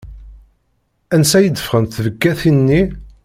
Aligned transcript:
Ansa 1.13 1.37
i 1.41 1.49
d-ffɣent 1.49 1.95
tbekkatin-nni? 1.97 2.81